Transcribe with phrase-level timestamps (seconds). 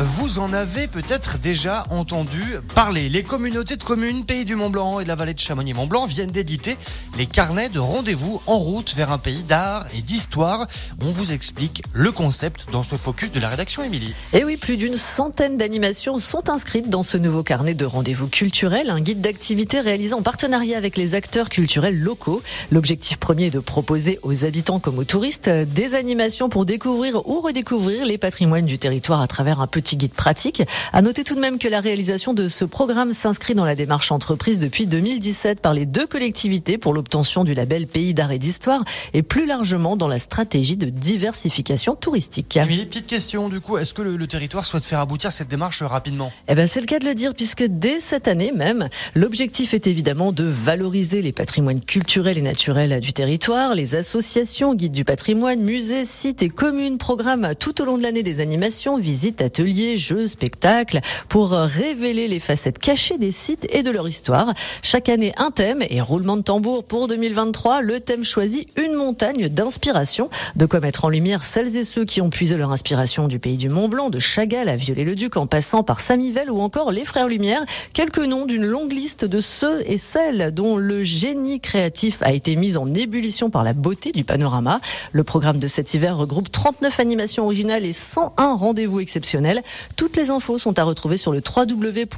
[0.00, 2.40] Vous en avez peut-être déjà entendu
[2.76, 3.08] parler.
[3.08, 6.76] Les communautés de communes Pays du Mont-Blanc et de la vallée de Chamonix-Mont-Blanc viennent d'éditer
[7.16, 10.68] les carnets de rendez-vous en route vers un pays d'art et d'histoire.
[11.02, 14.14] On vous explique le concept dans ce focus de la rédaction Émilie.
[14.34, 18.90] Et oui, plus d'une centaine d'animations sont inscrites dans ce nouveau carnet de rendez-vous culturels,
[18.90, 22.40] un guide d'activité réalisé en partenariat avec les acteurs culturels locaux.
[22.70, 27.40] L'objectif premier est de proposer aux habitants comme aux touristes des animations pour découvrir ou
[27.40, 30.62] redécouvrir les patrimoines du territoire à travers un petit guide pratique.
[30.92, 34.12] À noter tout de même que la réalisation de ce programme s'inscrit dans la démarche
[34.12, 38.84] entreprise depuis 2017 par les deux collectivités pour l'obtention du label Pays d'art et d'histoire
[39.14, 42.56] et plus largement dans la stratégie de diversification touristique.
[42.56, 46.32] Émilie, petite question du coup, est-ce que le, territoire souhaite faire aboutir cette démarche rapidement?
[46.48, 49.86] Eh ben c'est le cas de le dire puisque dès cette année même, l'objectif est
[49.86, 55.60] évidemment de valoriser les patrimoines culturels et naturels du territoire, les associations, guides du patrimoine,
[55.60, 60.28] musées, sites et communes programment tout au long de l'année des animations, visites, ateliers jeux,
[60.28, 64.52] spectacles, pour révéler les facettes cachées des sites et de leur histoire.
[64.82, 67.80] Chaque année, un thème et roulement de tambour pour 2023.
[67.80, 70.30] Le thème choisi, une montagne d'inspiration.
[70.56, 73.56] De quoi mettre en lumière celles et ceux qui ont puisé leur inspiration du pays
[73.56, 77.28] du Mont Blanc, de Chagall à Viollet-le-Duc, en passant par Samivelle ou encore les Frères
[77.28, 77.64] Lumière.
[77.92, 82.56] Quelques noms d'une longue liste de ceux et celles dont le génie créatif a été
[82.56, 84.80] mis en ébullition par la beauté du panorama.
[85.12, 89.57] Le programme de cet hiver regroupe 39 animations originales et 101 rendez-vous exceptionnels.
[89.96, 92.12] Toutes les infos sont à retrouver sur le www.ccpmb.fr,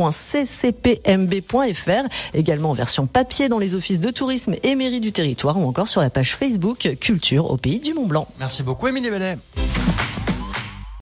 [2.35, 5.89] également en version papier dans les offices de tourisme et mairie du territoire ou encore
[5.89, 8.27] sur la page Facebook Culture au pays du Mont Blanc.
[8.39, 9.37] Merci beaucoup Émilie Bellet.